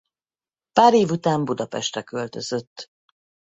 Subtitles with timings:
[0.71, 2.89] Pár év után Budapestre költözött.